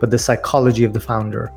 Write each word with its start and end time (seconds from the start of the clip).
but 0.00 0.10
the 0.10 0.18
psychology 0.18 0.84
of 0.84 0.92
the 0.92 1.00
founder. 1.00 1.52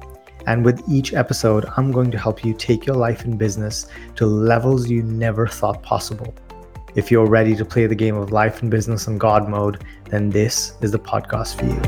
And 0.48 0.66
with 0.66 0.82
each 0.90 1.14
episode, 1.14 1.66
I'm 1.78 1.92
going 1.92 2.10
to 2.12 2.18
help 2.18 2.44
you 2.44 2.54
take 2.54 2.86
your 2.86 2.96
life 2.96 3.26
and 3.26 3.38
business 3.38 3.88
to 4.16 4.26
levels 4.26 4.90
you 4.90 5.04
never 5.04 5.48
thought 5.48 5.84
possible. 5.84 6.34
If 6.96 7.12
you're 7.12 7.28
ready 7.28 7.56
to 7.56 7.64
play 7.64 7.88
the 7.88 7.96
game 7.96 8.18
of 8.18 8.32
life 8.32 8.62
and 8.62 8.70
business 8.70 9.08
in 9.08 9.18
God 9.18 9.48
mode, 9.48 9.84
then 10.10 10.30
this 10.30 10.74
is 10.82 10.92
the 10.92 11.00
podcast 11.00 11.56
for 11.56 11.66
you. 11.66 11.82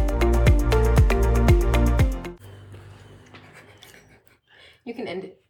You 4.86 4.94
can 4.94 5.08
end 5.08 5.24
it. 5.24 5.42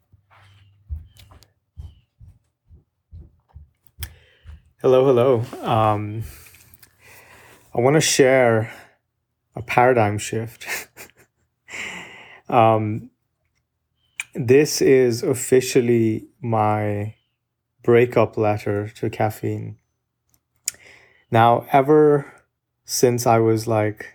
Hello, 4.81 5.05
hello. 5.05 5.45
Um, 5.61 6.23
I 7.73 7.80
want 7.80 7.95
to 7.95 8.02
share 8.02 8.73
a 9.55 9.61
paradigm 9.61 10.17
shift. 10.17 10.66
um, 12.53 13.09
this 14.35 14.80
is 14.80 15.23
officially 15.23 16.28
my 16.39 17.16
breakup 17.83 18.38
letter 18.38 18.89
to 18.89 19.09
caffeine. 19.09 19.78
Now, 21.31 21.66
ever 21.72 22.31
since 22.86 23.25
I 23.25 23.39
was 23.39 23.67
like 23.67 24.05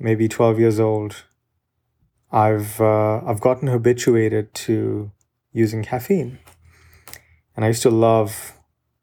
maybe 0.00 0.26
12 0.26 0.58
years 0.58 0.80
old, 0.80 1.24
I've 2.32 2.80
uh, 2.80 3.20
I've 3.24 3.40
gotten 3.40 3.68
habituated 3.68 4.52
to 4.54 5.12
using 5.52 5.84
caffeine. 5.84 6.40
And 7.54 7.64
I 7.64 7.68
used 7.68 7.82
to 7.82 7.90
love 7.90 8.54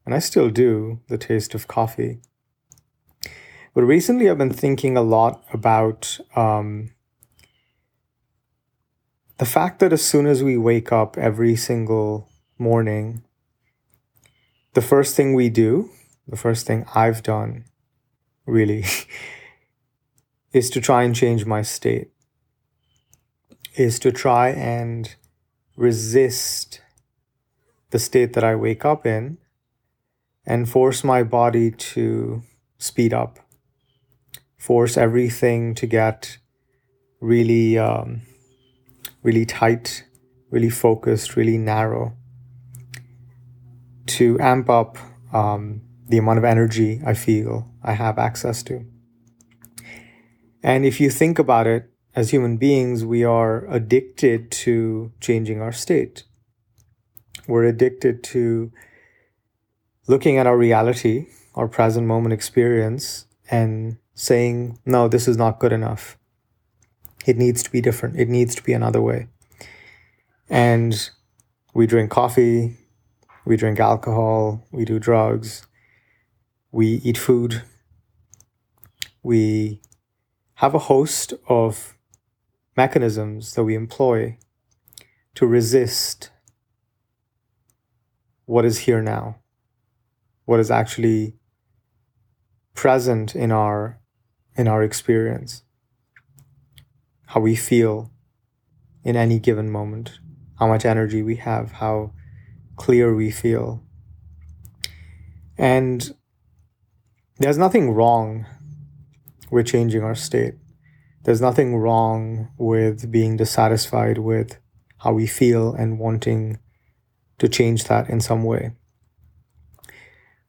and 0.06 0.14
I 0.14 0.20
still 0.20 0.50
do 0.50 1.00
the 1.08 1.18
taste 1.18 1.56
of 1.56 1.70
coffee. 1.70 2.20
But 3.74 3.84
recently 3.84 4.30
I've 4.30 4.38
been 4.38 4.52
thinking 4.52 4.98
a 4.98 5.02
lot 5.02 5.46
about 5.54 6.20
um, 6.36 6.92
the 9.42 9.48
fact 9.48 9.80
that 9.80 9.92
as 9.92 10.04
soon 10.04 10.28
as 10.28 10.44
we 10.44 10.56
wake 10.56 10.92
up 10.92 11.18
every 11.18 11.56
single 11.56 12.30
morning, 12.60 13.24
the 14.76 14.84
first 14.84 15.16
thing 15.16 15.34
we 15.34 15.50
do, 15.50 15.90
the 16.28 16.38
first 16.38 16.68
thing 16.68 16.86
I've 16.94 17.24
done 17.24 17.66
really, 18.46 18.86
is 20.54 20.70
to 20.70 20.80
try 20.80 21.02
and 21.02 21.16
change 21.16 21.48
my 21.48 21.64
state, 21.64 22.12
is 23.76 23.98
to 23.98 24.12
try 24.12 24.50
and 24.50 25.16
resist 25.76 26.82
the 27.90 27.98
state 27.98 28.34
that 28.34 28.44
I 28.44 28.54
wake 28.56 28.86
up 28.86 29.08
in 29.08 29.40
and 30.46 30.70
force 30.70 31.04
my 31.04 31.24
body 31.24 31.72
to 31.72 32.44
speed 32.78 33.12
up, 33.12 33.40
force 34.60 34.98
everything 34.98 35.74
to 35.74 35.88
get 35.88 36.38
really, 37.20 37.80
um, 37.80 38.22
really 39.24 39.46
tight, 39.46 40.06
really 40.50 40.70
focused, 40.70 41.36
really 41.36 41.58
narrow 41.58 42.16
to 44.06 44.40
amp 44.40 44.70
up 44.70 44.98
um, 45.34 45.82
the 46.08 46.18
amount 46.18 46.38
of 46.38 46.44
energy 46.44 47.02
I 47.06 47.14
feel 47.14 47.70
I 47.84 47.94
have 47.94 48.18
access 48.18 48.64
to. 48.64 48.86
And 50.64 50.86
if 50.86 51.00
you 51.00 51.10
think 51.10 51.40
about 51.40 51.68
it, 51.68 51.90
as 52.14 52.32
human 52.32 52.58
beings, 52.58 53.06
we 53.06 53.24
are 53.24 53.66
addicted 53.68 54.52
to 54.52 55.12
changing 55.22 55.62
our 55.62 55.72
state. 55.72 56.24
We're 57.48 57.64
addicted 57.64 58.24
to 58.26 58.72
looking 60.08 60.38
at 60.38 60.46
our 60.46 60.58
reality, 60.58 61.28
our 61.56 61.68
present 61.68 62.06
moment 62.06 62.34
experience, 62.34 63.28
and 63.50 63.98
saying, 64.14 64.80
no, 64.86 65.08
this 65.08 65.28
is 65.28 65.38
not 65.38 65.60
good 65.60 65.72
enough. 65.72 66.18
It 67.26 67.38
needs 67.38 67.64
to 67.64 67.72
be 67.72 67.82
different. 67.82 68.20
It 68.20 68.30
needs 68.30 68.56
to 68.56 68.64
be 68.64 68.74
another 68.74 69.02
way. 69.02 69.28
And 70.50 71.10
we 71.74 71.88
drink 71.88 72.12
coffee, 72.12 72.78
we 73.46 73.58
drink 73.58 73.80
alcohol, 73.80 74.66
we 74.72 74.86
do 74.86 75.00
drugs, 75.00 75.66
we 76.72 76.88
eat 77.04 77.18
food, 77.18 77.64
we 79.24 79.82
have 80.56 80.74
a 80.76 80.80
host 80.80 81.34
of 81.48 81.96
mechanisms 82.76 83.54
that 83.54 83.64
we 83.64 83.76
employ 83.76 84.38
to 85.36 85.46
resist 85.46 86.32
what 88.46 88.66
is 88.66 88.80
here 88.80 89.02
now, 89.02 89.38
what 90.46 90.60
is 90.60 90.70
actually 90.70 91.36
present 92.74 93.36
in 93.36 93.52
our 93.52 94.00
in 94.56 94.68
our 94.68 94.84
experience, 94.84 95.64
how 97.32 97.40
we 97.40 97.56
feel 97.56 98.12
in 99.06 99.16
any 99.16 99.40
given 99.40 99.72
moment, 99.72 100.20
how 100.60 100.68
much 100.68 100.84
energy 100.84 101.24
we 101.24 101.38
have, 101.38 101.72
how 101.72 102.12
clear 102.76 103.16
we 103.16 103.32
feel. 103.32 103.82
And 105.58 106.14
there's 107.38 107.58
nothing 107.58 107.92
wrong 107.92 108.46
with 109.50 109.66
changing 109.66 110.04
our 110.04 110.14
state. 110.14 110.56
There's 111.24 111.40
nothing 111.40 111.78
wrong 111.78 112.50
with 112.58 113.10
being 113.10 113.38
dissatisfied 113.38 114.18
with 114.18 114.58
how 114.98 115.14
we 115.14 115.26
feel 115.26 115.74
and 115.74 116.00
wanting 116.00 116.60
to 117.40 117.48
change 117.48 117.86
that 117.86 118.10
in 118.10 118.20
some 118.20 118.44
way. 118.44 118.74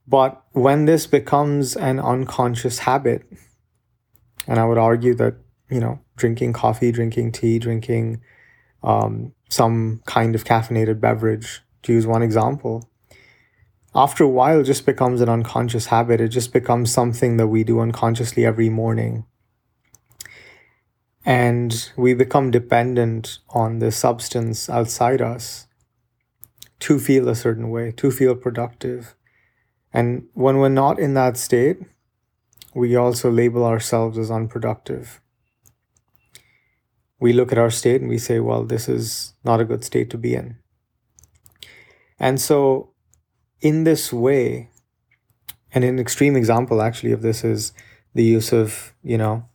But 0.08 0.42
when 0.50 0.86
this 0.86 1.06
becomes 1.06 1.76
an 1.76 2.00
unconscious 2.00 2.80
habit, 2.80 3.22
and 4.48 4.58
I 4.58 4.64
would 4.64 4.78
argue 4.78 5.14
that, 5.14 5.36
you 5.72 5.80
know, 5.80 5.98
drinking 6.16 6.52
coffee, 6.52 6.92
drinking 6.92 7.32
tea, 7.32 7.58
drinking 7.58 8.20
um, 8.82 9.32
some 9.48 10.02
kind 10.06 10.34
of 10.34 10.44
caffeinated 10.44 11.00
beverage 11.00 11.62
to 11.82 11.92
use 11.92 12.06
one 12.06 12.22
example, 12.22 12.88
after 13.94 14.24
a 14.24 14.28
while 14.28 14.60
it 14.60 14.64
just 14.64 14.86
becomes 14.86 15.20
an 15.20 15.28
unconscious 15.28 15.86
habit. 15.86 16.20
It 16.20 16.28
just 16.28 16.52
becomes 16.52 16.92
something 16.92 17.36
that 17.36 17.48
we 17.48 17.64
do 17.64 17.80
unconsciously 17.80 18.44
every 18.44 18.68
morning. 18.68 19.24
And 21.24 21.90
we 21.96 22.14
become 22.14 22.50
dependent 22.50 23.38
on 23.50 23.78
the 23.78 23.92
substance 23.92 24.68
outside 24.68 25.20
us 25.20 25.68
to 26.80 26.98
feel 26.98 27.28
a 27.28 27.34
certain 27.34 27.70
way, 27.70 27.92
to 27.92 28.10
feel 28.10 28.34
productive. 28.34 29.14
And 29.92 30.26
when 30.32 30.58
we're 30.58 30.68
not 30.68 30.98
in 30.98 31.14
that 31.14 31.36
state, 31.36 31.78
we 32.74 32.96
also 32.96 33.30
label 33.30 33.64
ourselves 33.64 34.18
as 34.18 34.30
unproductive. 34.30 35.20
We 37.22 37.32
look 37.32 37.52
at 37.52 37.58
our 37.58 37.70
state 37.70 38.00
and 38.00 38.10
we 38.10 38.18
say, 38.18 38.40
well, 38.40 38.64
this 38.64 38.88
is 38.88 39.34
not 39.44 39.60
a 39.60 39.64
good 39.64 39.84
state 39.84 40.10
to 40.10 40.18
be 40.18 40.34
in. 40.34 40.56
And 42.18 42.40
so, 42.40 42.90
in 43.60 43.84
this 43.84 44.12
way, 44.12 44.70
and 45.72 45.84
an 45.84 46.00
extreme 46.00 46.34
example 46.34 46.82
actually 46.82 47.12
of 47.12 47.22
this 47.22 47.44
is 47.44 47.74
the 48.12 48.24
use 48.24 48.52
of, 48.52 48.92
you 49.04 49.16
know, 49.16 49.48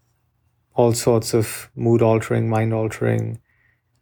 all 0.76 0.94
sorts 0.94 1.34
of 1.34 1.70
mood 1.76 2.02
altering, 2.02 2.50
mind 2.50 2.74
altering 2.74 3.42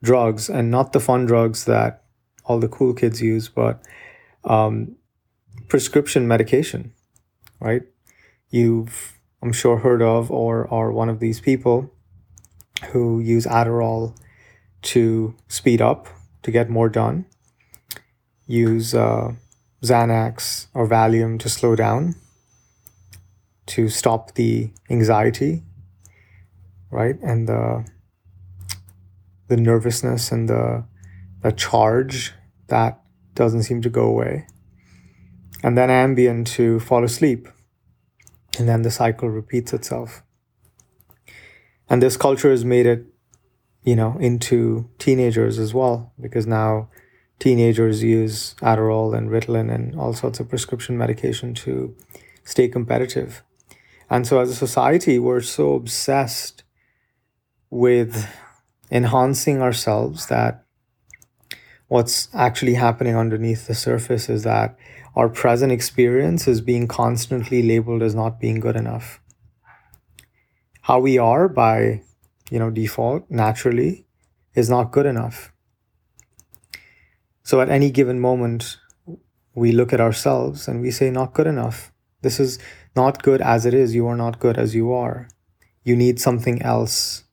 drugs, 0.04 0.48
and 0.48 0.70
not 0.70 0.94
the 0.94 1.00
fun 1.00 1.26
drugs 1.26 1.66
that 1.66 2.04
all 2.44 2.60
the 2.60 2.68
cool 2.68 2.94
kids 2.94 3.20
use, 3.20 3.50
but 3.50 3.82
um, 4.44 4.96
prescription 5.70 6.28
medication, 6.28 6.94
right? 7.60 7.82
You've, 8.52 9.20
I'm 9.42 9.54
sure, 9.54 9.78
heard 9.78 10.04
of 10.04 10.30
or 10.30 10.72
are 10.72 10.92
one 10.92 11.10
of 11.10 11.20
these 11.20 11.42
people 11.42 11.95
who 12.92 13.20
use 13.20 13.46
Adderall 13.46 14.16
to 14.84 15.36
speed 15.48 15.82
up, 15.82 16.08
to 16.44 16.52
get 16.52 16.70
more 16.70 16.90
done 16.90 17.26
use 18.48 18.94
uh, 18.94 19.34
Xanax 19.82 20.68
or 20.74 20.88
Valium 20.88 21.40
to 21.40 21.50
slow 21.50 21.76
down, 21.76 22.16
to 23.68 23.90
stop 23.90 24.36
the 24.36 24.72
anxiety, 24.90 25.64
right? 26.92 27.18
And 27.22 27.48
the 27.48 27.86
the 29.48 29.58
nervousness 29.58 30.32
and 30.32 30.50
the 30.50 30.86
the 31.42 31.52
charge 31.52 32.34
that 32.68 33.02
doesn't 33.36 33.64
seem 33.64 33.82
to 33.82 33.90
go 33.90 34.04
away. 34.04 34.48
And 35.64 35.78
then 35.78 35.90
Ambien 35.90 36.46
to 36.58 36.80
fall 36.80 37.04
asleep. 37.04 37.48
And 38.58 38.70
then 38.70 38.84
the 38.84 38.92
cycle 38.92 39.30
repeats 39.30 39.74
itself. 39.74 40.24
And 41.90 42.02
this 42.02 42.18
culture 42.18 42.50
has 42.50 42.66
made 42.66 42.86
it, 42.86 43.06
you 43.84 43.96
know, 43.96 44.18
into 44.20 44.90
teenagers 44.98 45.60
as 45.60 45.74
well, 45.74 46.14
because 46.20 46.48
now 46.48 46.90
teenagers 47.40 48.04
use 48.04 48.56
Adderall 48.56 49.16
and 49.16 49.30
Ritalin 49.30 49.74
and 49.74 49.96
all 50.00 50.14
sorts 50.14 50.40
of 50.40 50.50
prescription 50.50 50.98
medication 50.98 51.54
to 51.56 51.96
stay 52.44 52.68
competitive. 52.68 53.44
And 54.10 54.26
so, 54.26 54.40
as 54.40 54.50
a 54.50 54.56
society, 54.56 55.20
we're 55.20 55.42
so 55.42 55.74
obsessed 55.74 56.64
with 57.70 58.28
enhancing 58.92 59.62
ourselves 59.62 60.28
that 60.28 60.64
what's 61.88 62.30
actually 62.34 62.76
happening 62.76 63.16
underneath 63.16 63.68
the 63.68 63.76
surface 63.76 64.30
is 64.30 64.44
that 64.44 64.78
our 65.16 65.30
present 65.30 65.72
experience 65.72 66.48
is 66.48 66.62
being 66.62 66.88
constantly 66.88 67.64
labeled 67.64 68.02
as 68.02 68.14
not 68.14 68.40
being 68.40 68.60
good 68.60 68.76
enough. 68.76 69.20
How 70.86 71.00
we 71.00 71.18
are 71.18 71.50
by, 71.50 72.04
you 72.52 72.60
know, 72.60 72.70
default, 72.70 73.26
naturally, 73.28 74.06
is 74.54 74.70
not 74.70 74.92
good 74.92 75.08
enough. 75.08 75.52
So 77.42 77.60
at 77.60 77.70
any 77.70 77.90
given 77.90 78.20
moment, 78.20 78.78
we 79.56 79.72
look 79.72 79.94
at 79.94 80.00
ourselves 80.00 80.68
and 80.68 80.82
we 80.82 80.92
say, 80.92 81.10
not 81.10 81.34
good 81.34 81.48
enough. 81.48 81.92
This 82.22 82.40
is 82.40 82.60
not 82.96 83.24
good 83.24 83.42
as 83.42 83.66
it 83.66 83.74
is. 83.74 83.96
You 83.96 84.06
are 84.06 84.16
not 84.16 84.40
good 84.40 84.60
as 84.60 84.76
you 84.76 84.94
are. 84.94 85.28
You 85.84 85.96
need 85.96 86.20
something 86.20 86.62
else 86.62 87.24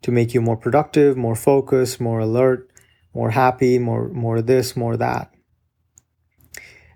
to 0.00 0.10
make 0.10 0.32
you 0.32 0.40
more 0.40 0.56
productive, 0.56 1.14
more 1.14 1.36
focused, 1.36 2.00
more 2.00 2.20
alert, 2.20 2.70
more 3.12 3.32
happy, 3.32 3.78
more, 3.78 4.08
more 4.08 4.40
this, 4.40 4.74
more 4.74 4.96
that. 4.96 5.30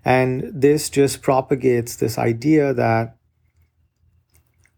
And 0.03 0.49
this 0.51 0.89
just 0.89 1.21
propagates 1.21 1.97
this 1.97 2.17
idea 2.17 2.73
that 2.73 3.18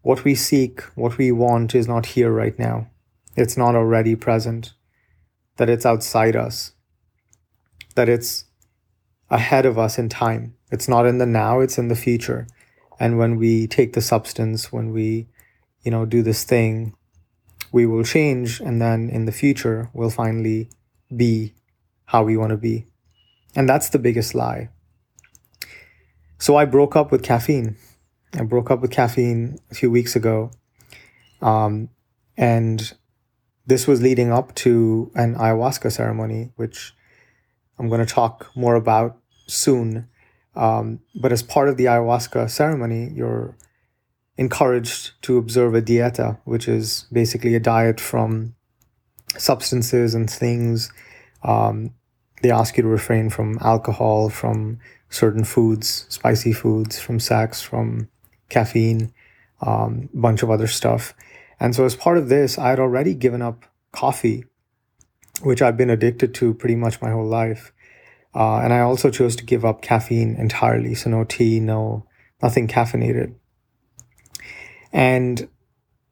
what 0.02 0.24
we 0.24 0.36
seek, 0.36 0.82
what 0.96 1.18
we 1.18 1.32
want 1.32 1.76
is 1.76 1.88
not 1.88 2.08
here 2.08 2.32
right 2.32 2.58
now. 2.58 2.88
It's 3.36 3.58
not 3.58 3.76
already 3.76 4.16
present, 4.16 4.74
that 5.58 5.70
it's 5.70 5.86
outside 5.86 6.36
us, 6.36 6.74
that 7.96 8.10
it's 8.10 8.46
ahead 9.30 9.66
of 9.66 9.78
us 9.78 9.98
in 9.98 10.10
time. 10.10 10.56
It's 10.72 10.88
not 10.88 11.06
in 11.06 11.18
the 11.18 11.26
now, 11.26 11.60
it's 11.60 11.78
in 11.78 11.88
the 11.88 11.96
future. 11.96 12.48
And 13.00 13.18
when 13.18 13.38
we 13.38 13.68
take 13.68 13.94
the 13.94 14.02
substance, 14.02 14.72
when 14.72 14.92
we, 14.92 15.28
you 15.84 15.92
know, 15.92 16.06
do 16.06 16.22
this 16.22 16.44
thing, 16.44 16.96
we 17.72 17.86
will 17.86 18.04
change. 18.04 18.60
And 18.60 18.82
then 18.82 19.10
in 19.10 19.26
the 19.26 19.32
future, 19.32 19.90
we'll 19.94 20.10
finally 20.10 20.70
be 21.16 21.54
how 22.06 22.24
we 22.24 22.38
want 22.38 22.52
to 22.52 22.58
be. 22.58 22.86
And 23.56 23.68
that's 23.68 23.90
the 23.90 24.00
biggest 24.00 24.36
lie. 24.36 24.70
So 26.38 26.56
I 26.56 26.66
broke 26.66 26.96
up 26.96 27.12
with 27.12 27.24
caffeine. 27.24 27.78
I 28.34 28.44
broke 28.44 28.72
up 28.72 28.82
with 28.82 28.92
caffeine 28.92 29.60
a 29.70 29.76
few 29.76 29.92
weeks 29.92 30.16
ago. 30.16 30.52
Um, 31.42 31.90
and 32.38 32.94
this 33.66 33.88
was 33.88 34.02
leading 34.02 34.32
up 34.32 34.56
to 34.56 35.12
an 35.16 35.36
ayahuasca 35.36 35.92
ceremony, 35.92 36.52
which 36.56 36.94
I'm 37.78 37.90
going 37.90 38.06
to 38.06 38.14
talk 38.14 38.52
more 38.56 38.76
about 38.76 39.18
soon. 39.48 40.08
Um, 40.56 41.00
but 41.22 41.32
as 41.32 41.44
part 41.44 41.70
of 41.70 41.78
the 41.78 41.86
ayahuasca 41.86 42.50
ceremony, 42.50 43.12
you're 43.14 43.56
encouraged 44.38 45.22
to 45.24 45.38
observe 45.38 45.76
a 45.76 45.82
dieta, 45.82 46.40
which 46.46 46.68
is 46.68 47.06
basically 47.12 47.56
a 47.56 47.60
diet 47.60 48.00
from 48.00 48.56
substances 49.38 50.16
and 50.16 50.30
things. 50.30 50.92
Um, 51.44 51.94
they 52.42 52.52
ask 52.52 52.78
you 52.78 52.84
to 52.84 52.90
refrain 52.90 53.30
from 53.30 53.58
alcohol, 53.62 54.30
from 54.30 54.80
certain 55.10 55.44
foods, 55.44 56.06
spicy 56.10 56.54
foods, 56.54 57.00
from 57.00 57.20
sex, 57.20 57.62
from 57.62 58.10
caffeine, 58.52 59.12
a 59.62 59.70
um, 59.70 60.10
bunch 60.14 60.44
of 60.44 60.52
other 60.52 60.68
stuff. 60.68 61.16
And 61.60 61.76
so, 61.76 61.86
as 61.86 61.96
part 61.96 62.18
of 62.18 62.30
this, 62.30 62.60
I 62.60 62.70
had 62.70 62.80
already 62.80 63.16
given 63.16 63.42
up 63.42 63.66
coffee 63.92 64.46
which 65.44 65.62
I've 65.62 65.78
been 65.78 65.90
addicted 65.90 66.34
to 66.36 66.54
pretty 66.54 66.76
much 66.76 67.02
my 67.02 67.12
whole 67.12 67.28
life. 67.28 67.74
Uh, 68.34 68.60
and 68.60 68.74
I 68.74 68.82
also 68.82 69.10
chose 69.10 69.36
to 69.38 69.46
give 69.46 69.66
up 69.66 69.82
caffeine 69.82 70.36
entirely. 70.36 70.96
So 70.96 71.10
no 71.10 71.24
tea, 71.24 71.60
no 71.60 72.06
nothing 72.42 72.68
caffeinated. 72.68 73.36
And 74.94 75.50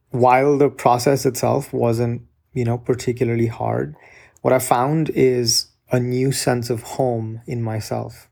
while 0.09 0.57
the 0.57 0.69
process 0.69 1.25
itself 1.25 1.71
wasn't, 1.73 2.23
you 2.53 2.65
know, 2.65 2.77
particularly 2.77 3.47
hard, 3.47 3.95
what 4.41 4.53
I 4.53 4.59
found 4.59 5.09
is 5.09 5.67
a 5.91 5.99
new 5.99 6.31
sense 6.31 6.69
of 6.69 6.83
home 6.83 7.41
in 7.45 7.61
myself. 7.61 8.29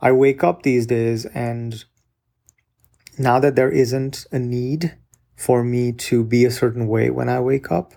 I 0.00 0.12
wake 0.12 0.42
up 0.42 0.62
these 0.62 0.86
days 0.86 1.26
and 1.26 1.84
now 3.18 3.38
that 3.40 3.56
there 3.56 3.70
isn't 3.70 4.26
a 4.32 4.38
need 4.38 4.96
for 5.36 5.64
me 5.64 5.92
to 5.92 6.24
be 6.24 6.44
a 6.44 6.50
certain 6.50 6.86
way 6.86 7.10
when 7.10 7.28
I 7.28 7.40
wake 7.40 7.70
up, 7.70 7.94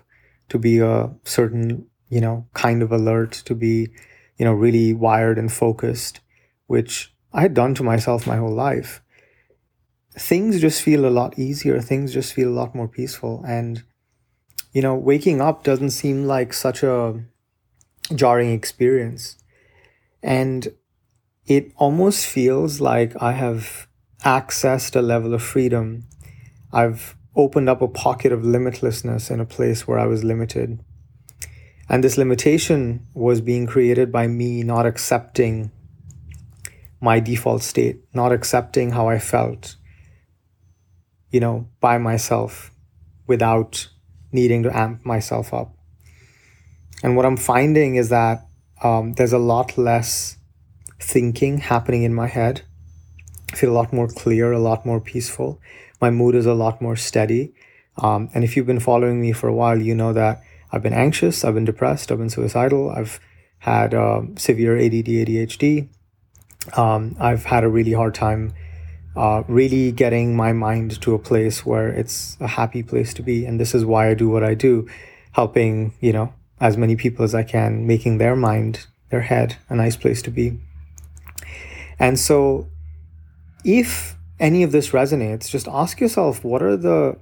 to 0.48 0.58
be 0.58 0.78
a 0.78 1.10
certain 1.24 1.86
you 2.08 2.20
know, 2.20 2.46
kind 2.54 2.82
of 2.82 2.92
alert, 2.92 3.32
to 3.32 3.54
be, 3.54 3.88
you 4.36 4.44
know, 4.44 4.52
really 4.52 4.92
wired 4.92 5.38
and 5.38 5.52
focused, 5.52 6.20
which 6.66 7.14
I 7.32 7.42
had 7.42 7.54
done 7.54 7.74
to 7.74 7.82
myself 7.82 8.26
my 8.26 8.36
whole 8.36 8.54
life. 8.54 9.02
Things 10.12 10.60
just 10.60 10.82
feel 10.82 11.04
a 11.04 11.10
lot 11.10 11.38
easier. 11.38 11.80
Things 11.80 12.12
just 12.12 12.32
feel 12.32 12.48
a 12.48 12.58
lot 12.58 12.74
more 12.74 12.88
peaceful. 12.88 13.44
And, 13.46 13.82
you 14.72 14.82
know, 14.82 14.94
waking 14.94 15.40
up 15.40 15.62
doesn't 15.62 15.90
seem 15.90 16.24
like 16.24 16.52
such 16.52 16.82
a 16.82 17.22
jarring 18.14 18.52
experience. 18.52 19.36
And 20.22 20.68
it 21.46 21.72
almost 21.76 22.26
feels 22.26 22.80
like 22.80 23.20
I 23.20 23.32
have 23.32 23.88
accessed 24.26 24.96
a 24.96 25.00
level 25.00 25.32
of 25.34 25.42
freedom. 25.42 26.04
I've 26.72 27.16
opened 27.36 27.68
up 27.68 27.80
a 27.80 27.86
pocket 27.86 28.32
of 28.32 28.40
limitlessness 28.40 29.30
in 29.30 29.38
a 29.38 29.46
place 29.46 29.86
where 29.86 30.00
I 30.00 30.06
was 30.06 30.24
limited. 30.24 30.80
And 31.88 32.02
this 32.02 32.18
limitation 32.18 33.06
was 33.14 33.40
being 33.40 33.66
created 33.66 34.10
by 34.10 34.26
me 34.26 34.64
not 34.64 34.84
accepting 34.84 35.70
my 37.00 37.20
default 37.20 37.62
state, 37.62 38.00
not 38.12 38.32
accepting 38.32 38.90
how 38.90 39.08
I 39.08 39.20
felt, 39.20 39.76
you 41.30 41.38
know, 41.38 41.68
by 41.80 41.98
myself 41.98 42.72
without 43.28 43.88
needing 44.32 44.64
to 44.64 44.76
amp 44.76 45.06
myself 45.06 45.54
up. 45.54 45.76
And 47.04 47.14
what 47.14 47.26
I'm 47.26 47.36
finding 47.36 47.94
is 47.94 48.08
that 48.08 48.44
um, 48.82 49.12
there's 49.12 49.32
a 49.32 49.38
lot 49.38 49.78
less 49.78 50.36
thinking 51.00 51.58
happening 51.58 52.02
in 52.02 52.12
my 52.12 52.26
head. 52.26 52.62
I 53.56 53.58
feel 53.58 53.72
a 53.72 53.80
lot 53.80 53.90
more 53.90 54.06
clear, 54.06 54.52
a 54.52 54.58
lot 54.58 54.84
more 54.84 55.00
peaceful. 55.00 55.58
My 55.98 56.10
mood 56.10 56.34
is 56.34 56.44
a 56.44 56.52
lot 56.52 56.82
more 56.82 56.94
steady. 56.94 57.54
Um, 57.96 58.28
and 58.34 58.44
if 58.44 58.54
you've 58.54 58.66
been 58.66 58.80
following 58.80 59.18
me 59.18 59.32
for 59.32 59.48
a 59.48 59.54
while, 59.54 59.80
you 59.80 59.94
know 59.94 60.12
that 60.12 60.42
I've 60.70 60.82
been 60.82 60.92
anxious, 60.92 61.42
I've 61.42 61.54
been 61.54 61.64
depressed, 61.64 62.12
I've 62.12 62.18
been 62.18 62.28
suicidal, 62.28 62.90
I've 62.90 63.18
had 63.60 63.94
um, 63.94 64.36
severe 64.36 64.76
ADD, 64.76 65.06
ADHD. 65.06 65.88
Um, 66.76 67.16
I've 67.18 67.46
had 67.46 67.64
a 67.64 67.70
really 67.70 67.94
hard 67.94 68.14
time 68.14 68.52
uh, 69.16 69.42
really 69.48 69.90
getting 69.90 70.36
my 70.36 70.52
mind 70.52 71.00
to 71.00 71.14
a 71.14 71.18
place 71.18 71.64
where 71.64 71.88
it's 71.88 72.36
a 72.40 72.48
happy 72.48 72.82
place 72.82 73.14
to 73.14 73.22
be. 73.22 73.46
And 73.46 73.58
this 73.58 73.74
is 73.74 73.86
why 73.86 74.10
I 74.10 74.14
do 74.14 74.28
what 74.28 74.44
I 74.44 74.52
do, 74.52 74.86
helping, 75.32 75.94
you 76.02 76.12
know, 76.12 76.34
as 76.60 76.76
many 76.76 76.94
people 76.94 77.24
as 77.24 77.34
I 77.34 77.42
can, 77.42 77.86
making 77.86 78.18
their 78.18 78.36
mind, 78.36 78.86
their 79.08 79.22
head, 79.22 79.56
a 79.70 79.74
nice 79.74 79.96
place 79.96 80.20
to 80.22 80.30
be. 80.30 80.60
And 81.98 82.18
so, 82.18 82.66
if 83.64 84.16
any 84.38 84.62
of 84.62 84.72
this 84.72 84.90
resonates, 84.90 85.50
just 85.50 85.68
ask 85.68 86.00
yourself 86.00 86.44
what 86.44 86.62
are 86.62 86.76
the 86.76 87.18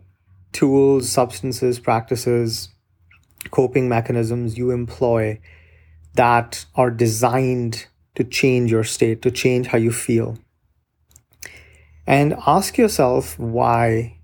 tools, 0.53 1.09
substances, 1.09 1.79
practices, 1.79 2.69
coping 3.51 3.89
mechanisms 3.89 4.57
you 4.57 4.71
employ 4.71 5.39
that 6.15 6.65
are 6.75 6.91
designed 6.91 7.87
to 8.15 8.25
change 8.25 8.71
your 8.71 8.85
state, 8.85 9.23
to 9.23 9.31
change 9.31 9.67
how 9.69 9.79
you 9.79 9.93
feel. 9.93 10.39
And 12.07 12.35
ask 12.47 12.79
yourself 12.79 13.39
why 13.39 14.19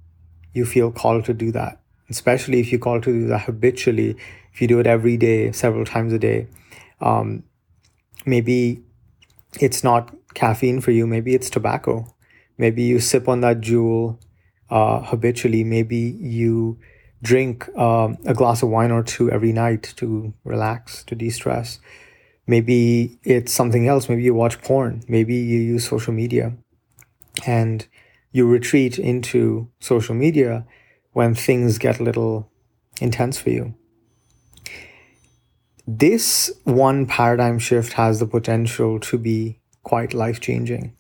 you 0.53 0.65
feel 0.65 0.93
called 0.93 1.25
to 1.25 1.35
do 1.35 1.51
that, 1.53 1.81
especially 2.09 2.61
if 2.61 2.73
you 2.73 2.79
call 2.79 3.01
to 3.01 3.13
do 3.13 3.27
that 3.29 3.43
habitually, 3.43 4.17
if 4.53 4.61
you 4.61 4.69
do 4.69 4.79
it 4.79 4.87
every 4.87 5.17
day, 5.17 5.53
several 5.53 5.85
times 5.85 6.13
a 6.13 6.19
day. 6.19 6.47
Um, 7.01 7.45
maybe 8.27 8.83
it's 9.61 9.83
not 9.83 10.15
caffeine 10.35 10.81
for 10.81 10.91
you, 10.91 11.07
maybe 11.07 11.35
it's 11.35 11.51
tobacco. 11.51 12.15
Maybe 12.59 12.83
you 12.83 13.01
sip 13.01 13.29
on 13.29 13.41
that 13.41 13.61
Juul 13.61 14.19
uh, 14.71 15.01
habitually. 15.01 15.65
Maybe 15.65 16.17
you 16.21 16.79
drink 17.23 17.69
um, 17.77 18.19
a 18.25 18.35
glass 18.35 18.63
of 18.63 18.69
wine 18.69 18.91
or 18.91 19.03
two 19.03 19.31
every 19.31 19.53
night 19.53 19.95
to 19.97 20.33
relax, 20.45 21.05
to 21.05 21.15
de 21.15 21.31
stress. 21.31 21.79
Maybe 22.47 23.19
it's 23.23 23.53
something 23.53 23.87
else. 23.87 24.09
Maybe 24.09 24.23
you 24.23 24.35
watch 24.35 24.61
porn. 24.61 25.03
Maybe 25.09 25.37
you 25.37 25.59
use 25.61 25.89
social 25.89 26.13
media 26.13 26.55
and 27.47 27.87
you 28.33 28.47
retreat 28.47 28.99
into 28.99 29.69
social 29.81 30.15
media 30.15 30.67
when 31.13 31.35
things 31.35 31.79
get 31.79 32.01
a 32.01 32.03
little 32.03 32.51
intense 33.01 33.39
for 33.39 33.51
you. 33.51 33.75
This 35.87 36.53
one 36.65 37.07
paradigm 37.07 37.59
shift 37.59 37.95
has 37.95 38.21
the 38.21 38.27
potential 38.27 39.01
to 39.01 39.19
be 39.19 39.60
quite 39.83 40.15
life 40.15 40.41
changing. 40.41 40.97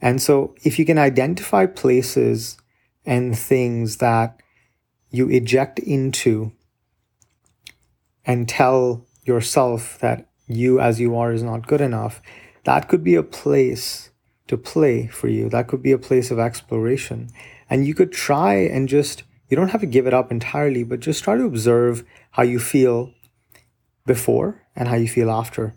And 0.00 0.20
so, 0.20 0.54
if 0.62 0.78
you 0.78 0.84
can 0.84 0.98
identify 0.98 1.66
places 1.66 2.58
and 3.04 3.38
things 3.38 3.96
that 3.98 4.40
you 5.10 5.28
eject 5.28 5.78
into 5.78 6.52
and 8.24 8.48
tell 8.48 9.06
yourself 9.24 9.98
that 10.00 10.28
you 10.46 10.80
as 10.80 11.00
you 11.00 11.16
are 11.16 11.32
is 11.32 11.42
not 11.42 11.66
good 11.66 11.80
enough, 11.80 12.20
that 12.64 12.88
could 12.88 13.02
be 13.02 13.14
a 13.14 13.22
place 13.22 14.10
to 14.48 14.56
play 14.56 15.06
for 15.06 15.28
you. 15.28 15.48
That 15.48 15.68
could 15.68 15.82
be 15.82 15.92
a 15.92 15.98
place 15.98 16.30
of 16.30 16.38
exploration. 16.38 17.30
And 17.68 17.86
you 17.86 17.94
could 17.94 18.12
try 18.12 18.54
and 18.54 18.88
just, 18.88 19.24
you 19.48 19.56
don't 19.56 19.70
have 19.70 19.80
to 19.80 19.86
give 19.86 20.06
it 20.06 20.14
up 20.14 20.30
entirely, 20.30 20.84
but 20.84 21.00
just 21.00 21.24
try 21.24 21.36
to 21.36 21.44
observe 21.44 22.04
how 22.32 22.42
you 22.42 22.58
feel 22.58 23.12
before 24.04 24.62
and 24.74 24.88
how 24.88 24.96
you 24.96 25.08
feel 25.08 25.30
after. 25.30 25.74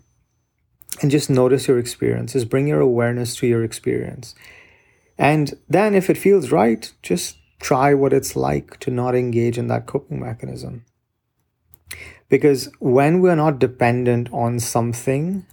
And 1.00 1.10
just 1.10 1.30
notice 1.30 1.68
your 1.68 1.78
experiences. 1.78 2.44
Bring 2.44 2.66
your 2.66 2.80
awareness 2.80 3.34
to 3.36 3.46
your 3.46 3.64
experience. 3.64 4.34
And 5.16 5.54
then, 5.68 5.94
if 5.94 6.10
it 6.10 6.18
feels 6.18 6.50
right, 6.50 6.92
just 7.02 7.36
try 7.60 7.94
what 7.94 8.12
it's 8.12 8.36
like 8.36 8.78
to 8.80 8.90
not 8.90 9.14
engage 9.14 9.58
in 9.58 9.68
that 9.68 9.86
coping 9.86 10.18
mechanism. 10.20 10.84
Because 12.28 12.70
when 12.78 13.20
we're 13.20 13.36
not 13.36 13.58
dependent 13.58 14.32
on 14.32 14.60
something 14.60 15.46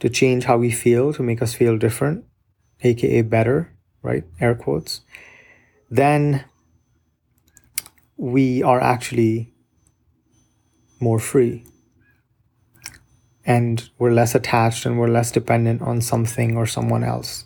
to 0.00 0.10
change 0.10 0.44
how 0.44 0.58
we 0.58 0.70
feel, 0.70 1.12
to 1.14 1.22
make 1.22 1.40
us 1.40 1.54
feel 1.54 1.78
different, 1.78 2.24
aka 2.82 3.22
better, 3.22 3.72
right? 4.02 4.24
Air 4.40 4.54
quotes, 4.54 5.02
then 5.90 6.44
we 8.16 8.62
are 8.62 8.80
actually 8.80 9.54
more 11.00 11.18
free. 11.18 11.64
And 13.44 13.88
we're 13.98 14.12
less 14.12 14.34
attached 14.34 14.86
and 14.86 14.98
we're 14.98 15.08
less 15.08 15.30
dependent 15.30 15.82
on 15.82 16.00
something 16.00 16.56
or 16.56 16.66
someone 16.66 17.02
else. 17.02 17.44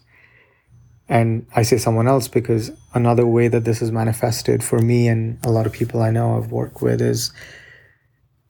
And 1.09 1.47
I 1.55 1.63
say 1.63 1.79
someone 1.79 2.09
else 2.09 2.29
because 2.29 2.73
another 2.93 3.27
way 3.27 3.49
that 3.49 3.65
this 3.65 3.81
is 3.81 3.93
manifested 3.93 4.65
for 4.65 4.81
me 4.81 5.09
and 5.09 5.39
a 5.45 5.51
lot 5.51 5.67
of 5.67 5.73
people 5.73 6.03
I 6.03 6.11
know 6.11 6.37
I've 6.37 6.51
worked 6.51 6.83
with 6.83 7.01
is 7.01 7.33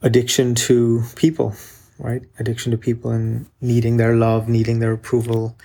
addiction 0.03 0.55
to 0.55 1.03
people, 1.15 1.55
right? 1.99 2.23
Addiction 2.39 2.73
to 2.73 2.79
people 2.79 3.11
and 3.11 3.47
needing 3.61 3.99
their 3.99 4.17
love, 4.17 4.49
needing 4.49 4.79
their 4.79 4.93
approval, 4.93 5.57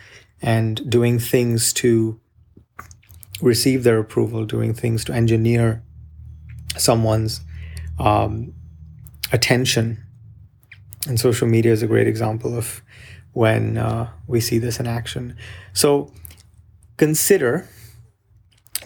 and 0.42 0.90
doing 0.90 1.20
things 1.20 1.72
to 1.74 2.20
receive 3.42 3.84
their 3.84 4.00
approval, 4.00 4.46
doing 4.46 4.74
things 4.74 5.04
to 5.06 5.14
engineer 5.14 5.84
someone's 6.78 7.42
um, 8.00 8.54
attention. 9.32 10.04
And 11.08 11.20
social 11.20 11.48
media 11.48 11.72
is 11.72 11.81
a 11.81 11.88
great 11.88 12.08
example 12.08 12.55
of 12.55 12.81
when 13.34 13.77
uh, 13.77 14.10
we 14.27 14.39
see 14.39 14.60
this 14.60 14.79
in 14.79 14.88
action. 14.88 15.36
So 15.74 16.12
consider 16.98 17.67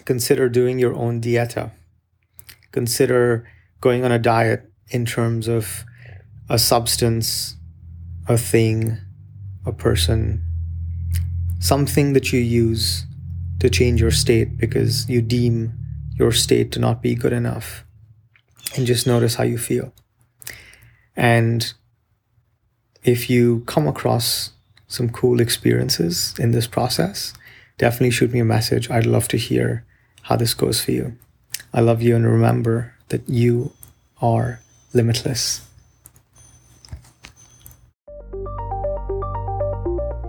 consider 0.06 0.48
doing 0.48 0.78
your 0.78 0.94
own 0.94 1.20
dieta. 1.20 1.72
Consider 2.72 3.46
going 3.80 4.04
on 4.04 4.12
a 4.12 4.18
diet 4.18 4.70
in 4.88 5.04
terms 5.04 5.48
of 5.48 5.84
a 6.48 6.58
substance, 6.58 7.56
a 8.28 8.38
thing, 8.38 8.96
a 9.66 9.72
person, 9.72 10.42
something 11.58 12.12
that 12.12 12.32
you 12.32 12.40
use 12.40 13.04
to 13.58 13.68
change 13.68 14.00
your 14.00 14.10
state 14.10 14.56
because 14.56 15.08
you 15.08 15.20
deem 15.20 15.72
your 16.14 16.32
state 16.32 16.70
to 16.72 16.78
not 16.78 17.02
be 17.02 17.14
good 17.14 17.32
enough. 17.32 17.84
And 18.76 18.86
just 18.86 19.06
notice 19.06 19.34
how 19.34 19.44
you 19.44 19.58
feel. 19.58 19.92
And 21.16 21.72
if 23.06 23.30
you 23.30 23.60
come 23.66 23.86
across 23.86 24.50
some 24.88 25.08
cool 25.08 25.40
experiences 25.40 26.34
in 26.38 26.50
this 26.50 26.66
process, 26.66 27.32
definitely 27.78 28.10
shoot 28.10 28.32
me 28.32 28.40
a 28.40 28.44
message. 28.44 28.90
I'd 28.90 29.06
love 29.06 29.28
to 29.28 29.36
hear 29.36 29.84
how 30.22 30.34
this 30.34 30.54
goes 30.54 30.82
for 30.82 30.90
you. 30.90 31.16
I 31.72 31.80
love 31.80 32.02
you 32.02 32.16
and 32.16 32.26
remember 32.26 32.94
that 33.08 33.28
you 33.28 33.72
are 34.20 34.60
limitless. 34.92 35.62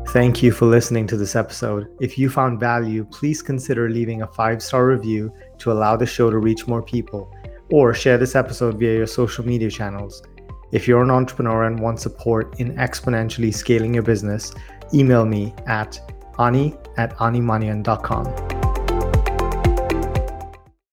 Thank 0.10 0.44
you 0.44 0.52
for 0.52 0.66
listening 0.68 1.08
to 1.08 1.18
this 1.18 1.36
episode. 1.36 1.88
If 2.00 2.18
you 2.18 2.30
found 2.30 2.60
value, 2.60 3.06
please 3.06 3.42
consider 3.42 3.90
leaving 3.90 4.22
a 4.22 4.28
five 4.28 4.62
star 4.62 4.86
review 4.86 5.34
to 5.60 5.72
allow 5.72 5.96
the 5.96 6.06
show 6.06 6.30
to 6.30 6.38
reach 6.38 6.68
more 6.68 6.84
people, 6.84 7.34
or 7.72 7.94
share 7.94 8.20
this 8.20 8.36
episode 8.36 8.80
via 8.80 8.98
your 8.98 9.08
social 9.08 9.46
media 9.46 9.70
channels. 9.70 10.22
If 10.72 10.88
you're 10.88 11.04
an 11.04 11.12
entrepreneur 11.12 11.64
and 11.64 11.80
want 11.80 12.00
support 12.02 12.60
in 12.60 12.76
exponentially 12.76 13.54
scaling 13.54 13.94
your 13.94 14.04
business, 14.04 14.54
email 14.94 15.26
me 15.26 15.54
at 15.66 16.00
ani 16.40 16.76
at 16.98 17.16
animanian.com. 17.18 18.57